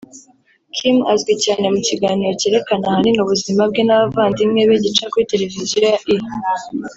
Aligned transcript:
Kim 0.75 0.97
azwi 1.13 1.33
cyane 1.43 1.65
mu 1.73 1.79
kiganiro 1.87 2.31
cyerekana 2.39 2.85
ahanini 2.87 3.19
ubuzima 3.21 3.61
bwe 3.69 3.81
n’abavandimwe 3.85 4.61
be 4.69 4.77
gica 4.83 5.05
kuri 5.11 5.29
televisiyo 5.31 5.77
ya 5.93 5.97
E 6.13 6.15